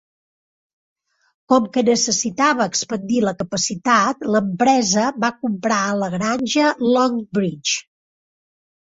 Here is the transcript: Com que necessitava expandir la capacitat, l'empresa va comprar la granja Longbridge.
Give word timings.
Com 1.51 1.65
que 1.73 1.81
necessitava 1.89 2.65
expandir 2.71 3.19
la 3.25 3.33
capacitat, 3.41 4.25
l'empresa 4.35 5.03
va 5.25 5.31
comprar 5.43 5.81
la 6.05 6.09
granja 6.15 6.71
Longbridge. 6.95 7.77